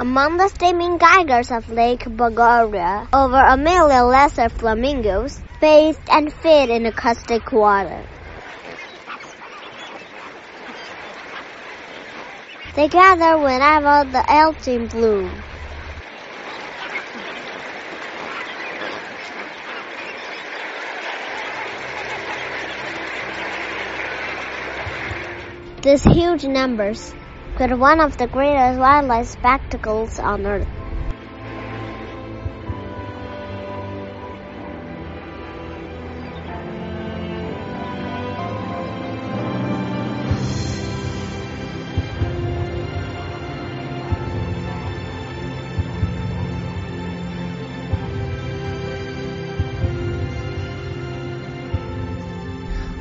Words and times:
Among 0.00 0.38
the 0.38 0.48
steaming 0.48 0.96
geysers 0.96 1.50
of 1.50 1.68
Lake 1.68 2.04
Bogoria, 2.06 3.06
over 3.12 3.36
a 3.36 3.54
million 3.58 4.06
lesser 4.08 4.48
flamingos 4.48 5.42
bathed 5.60 6.00
and 6.10 6.32
fed 6.32 6.70
in 6.70 6.84
the 6.84 6.90
caustic 6.90 7.52
water. 7.52 8.02
They 12.76 12.88
gather 12.88 13.36
whenever 13.36 14.10
the 14.10 14.24
autumn 14.26 14.86
bloom. 14.86 15.42
These 25.82 26.04
huge 26.04 26.44
numbers 26.44 27.12
create 27.60 27.78
one 27.78 28.00
of 28.00 28.16
the 28.16 28.26
greatest 28.26 28.80
wildlife 28.80 29.26
spectacles 29.26 30.18
on 30.18 30.46
earth. 30.46 30.66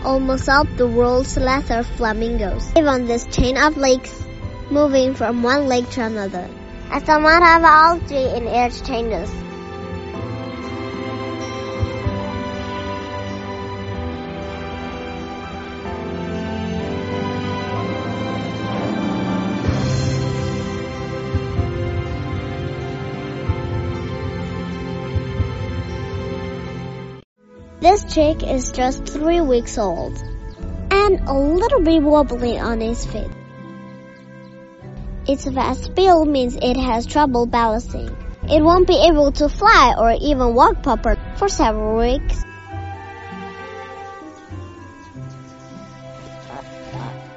almost 0.04 0.50
all 0.50 0.66
the 0.76 0.88
world's 0.88 1.38
lesser 1.38 1.84
flamingos 1.84 2.74
live 2.76 2.88
on 2.88 3.06
this 3.06 3.26
chain 3.28 3.58
of 3.58 3.78
lakes, 3.78 4.29
moving 4.72 5.14
from 5.14 5.44
one 5.44 5.68
lake 5.68 5.90
to 5.92 6.04
another. 6.04 6.48
As 6.92 7.04
the 7.04 7.20
have 7.44 7.64
all 7.64 8.00
three 8.08 8.36
in 8.36 8.48
it 8.48 8.82
changes. 8.86 9.30
This 27.82 28.14
chick 28.14 28.44
is 28.44 28.72
just 28.72 29.06
three 29.06 29.42
weeks 29.42 29.78
old 29.78 30.18
and 30.92 31.20
a 31.28 31.34
little 31.34 31.80
bit 31.80 32.04
wobbly 32.04 32.60
on 32.60 32.82
his 32.82 33.06
feet. 33.06 33.30
Its 35.30 35.46
vast 35.46 35.94
bill 35.94 36.26
means 36.26 36.58
it 36.60 36.76
has 36.76 37.06
trouble 37.06 37.46
balancing. 37.46 38.10
It 38.50 38.64
won't 38.64 38.88
be 38.88 38.98
able 39.08 39.32
to 39.34 39.48
fly 39.48 39.94
or 39.96 40.14
even 40.20 40.56
walk 40.56 40.82
proper 40.82 41.18
for 41.36 41.48
several 41.48 42.00
weeks. 42.00 42.44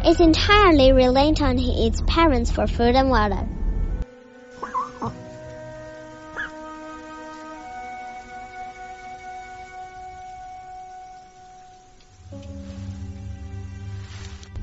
It's 0.07 0.21
entirely 0.21 0.93
reliant 0.93 1.43
on 1.43 1.59
its 1.59 2.01
parents 2.07 2.51
for 2.51 2.67
food 2.67 2.97
and 2.97 3.11
water. 3.11 3.47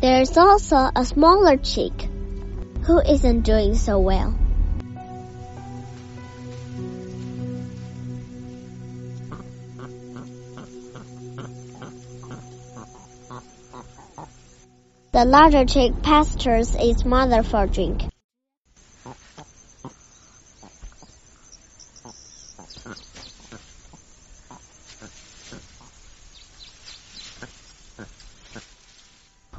There's 0.01 0.35
also 0.35 0.89
a 0.95 1.05
smaller 1.05 1.57
chick 1.57 2.08
who 2.89 2.99
isn't 3.01 3.41
doing 3.41 3.75
so 3.75 3.99
well. 3.99 4.33
The 15.11 15.23
larger 15.23 15.65
chick 15.65 16.01
pesters 16.01 16.73
its 16.79 17.05
mother 17.05 17.43
for 17.43 17.67
drink. 17.67 18.05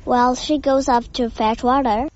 While 0.02 0.34
she 0.34 0.58
goes 0.58 0.88
up 0.88 1.04
to 1.12 1.30
fetch 1.30 1.62
water, 1.62 2.08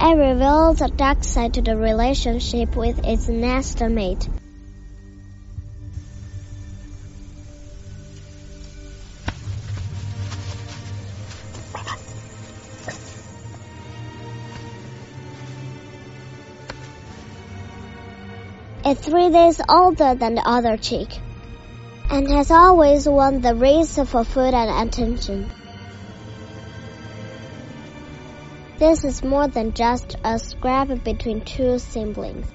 it 0.00 0.16
reveals 0.16 0.80
a 0.80 0.88
dark 0.88 1.24
side 1.24 1.54
to 1.54 1.62
the 1.62 1.76
relationship 1.76 2.76
with 2.76 3.04
its 3.04 3.28
nest 3.28 3.80
mate. 3.80 4.28
It's 18.88 19.00
three 19.00 19.30
days 19.30 19.60
older 19.68 20.14
than 20.14 20.36
the 20.36 20.42
other 20.46 20.76
chick, 20.76 21.08
and 22.08 22.30
has 22.30 22.52
always 22.52 23.08
won 23.08 23.40
the 23.40 23.54
race 23.56 23.98
for 23.98 24.22
food 24.22 24.54
and 24.54 24.88
attention. 24.88 25.50
This 28.78 29.04
is 29.04 29.24
more 29.24 29.48
than 29.48 29.72
just 29.72 30.16
a 30.22 30.38
scrap 30.38 30.88
between 31.02 31.40
two 31.40 31.78
siblings. 31.78 32.46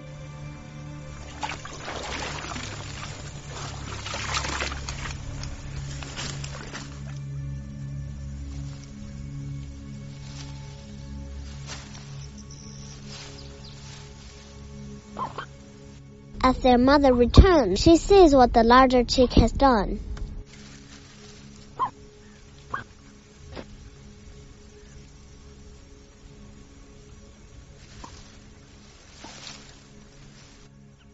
As 16.44 16.58
their 16.60 16.78
mother 16.78 17.14
returns, 17.14 17.80
she 17.80 17.98
sees 17.98 18.36
what 18.36 18.54
the 18.54 18.64
larger 18.64 19.04
chick 19.04 19.34
has 19.34 19.52
done. 19.52 20.00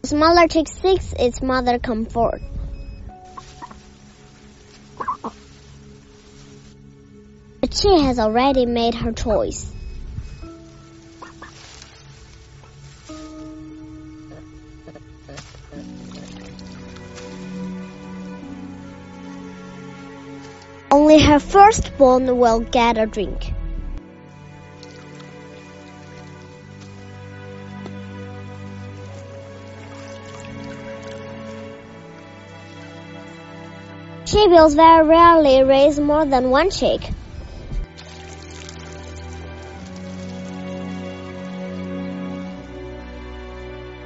Smaller 0.08 0.48
chick 0.48 0.70
seeks 0.70 1.12
its 1.20 1.42
mother 1.42 1.80
comfort. 1.80 2.42
But 7.60 7.74
she 7.74 8.00
has 8.04 8.18
already 8.18 8.66
made 8.66 8.96
her 8.96 9.12
choice. 9.12 9.70
Only 20.90 21.20
her 21.20 21.40
firstborn 21.40 22.38
will 22.38 22.62
get 22.62 22.98
a 22.98 23.06
drink. 23.06 23.57
Shoebills 34.28 34.76
very 34.76 35.08
rarely 35.08 35.64
raise 35.64 35.98
more 35.98 36.26
than 36.26 36.50
one 36.50 36.70
chick. 36.70 37.00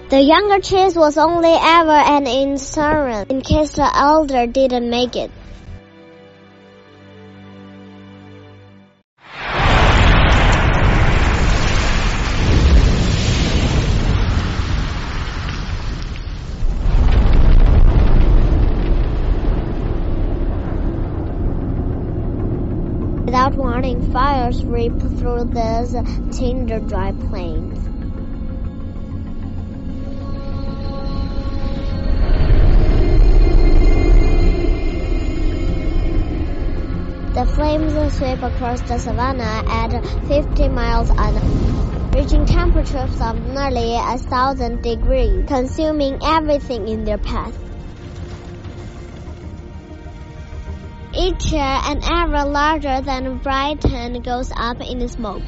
The 0.10 0.22
younger 0.22 0.60
chick 0.60 0.96
was 0.96 1.18
only 1.18 1.50
ever 1.50 1.92
an 1.92 2.28
insurance 2.28 3.32
in 3.32 3.42
case 3.42 3.72
the 3.72 3.90
elder 3.98 4.46
didn't 4.46 4.92
make 4.92 5.16
it. 5.16 5.32
Warning, 23.82 24.12
fires 24.12 24.64
rip 24.64 24.94
through 25.18 25.46
these 25.46 25.96
tinder 26.38 26.80
dry 26.82 27.14
plains. 27.14 27.80
The 37.34 37.46
flames 37.56 37.94
sweep 38.18 38.44
across 38.44 38.82
the 38.82 39.00
savannah 39.00 39.64
at 39.68 40.06
50 40.28 40.70
miles 40.70 41.10
an 41.10 41.18
hour. 41.18 42.12
reaching 42.14 42.46
temperatures 42.46 43.20
of 43.20 43.40
nearly 43.48 43.96
a 43.96 44.18
thousand 44.20 44.84
degrees, 44.84 45.44
consuming 45.48 46.20
everything 46.22 46.88
in 46.88 47.04
their 47.04 47.18
path. 47.18 47.71
Each 51.22 51.52
year, 51.52 51.62
an 51.62 52.02
area 52.04 52.46
larger 52.46 53.00
than 53.02 53.38
Britain 53.38 54.24
goes 54.24 54.52
up 54.58 54.82
in 54.82 55.08
smoke. 55.08 55.44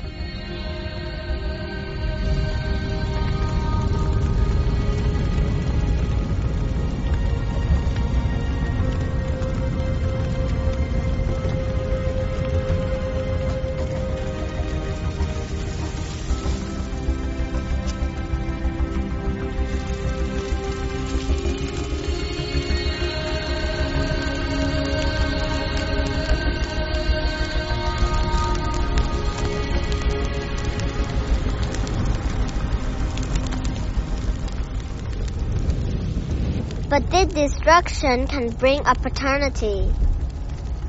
Destruction 37.31 38.27
can 38.27 38.49
bring 38.49 38.85
opportunity 38.85 39.89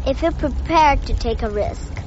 if 0.05 0.21
you're 0.21 0.33
prepared 0.33 1.01
to 1.07 1.15
take 1.15 1.43
a 1.43 1.49
risk. 1.49 2.04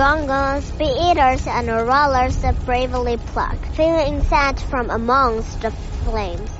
Drongos, 0.00 0.78
bee-eaters, 0.78 1.46
and 1.46 1.68
rollers 1.68 2.42
bravely 2.64 3.18
pluck, 3.18 3.58
feeling 3.74 4.14
insect 4.14 4.62
from 4.62 4.88
amongst 4.88 5.60
the 5.60 5.70
flames. 5.70 6.50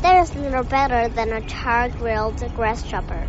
There 0.00 0.22
is 0.22 0.34
little 0.34 0.64
better 0.64 1.08
than 1.10 1.34
a 1.34 1.42
char 1.42 1.90
grilled 1.90 2.42
grasshopper. 2.56 3.26